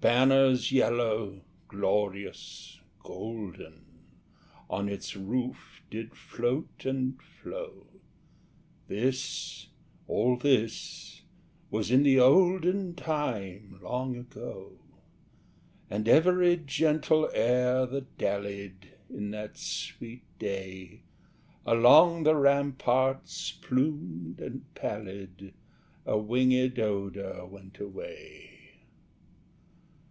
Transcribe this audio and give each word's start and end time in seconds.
Banners 0.00 0.72
yellow, 0.72 1.42
glorious, 1.68 2.80
golden, 3.02 3.84
On 4.70 4.88
its 4.88 5.14
roof 5.14 5.82
did 5.90 6.16
float 6.16 6.86
and 6.86 7.20
flow, 7.20 7.86
(This 8.88 9.68
all 10.08 10.38
this 10.38 11.20
was 11.70 11.90
in 11.90 12.02
the 12.02 12.18
olden 12.18 12.94
Time 12.94 13.78
long 13.82 14.16
ago,) 14.16 14.78
And 15.90 16.08
every 16.08 16.56
gentle 16.56 17.28
air 17.34 17.84
that 17.84 18.16
dallied, 18.16 18.94
In 19.10 19.32
that 19.32 19.58
sweet 19.58 20.22
day, 20.38 21.02
Along 21.66 22.22
the 22.22 22.36
ramparts 22.36 23.52
plumed 23.52 24.40
and 24.40 24.62
pallid, 24.74 25.52
A 26.06 26.14
wingèd 26.14 26.78
odour 26.78 27.44
went 27.44 27.78
away. 27.80 28.46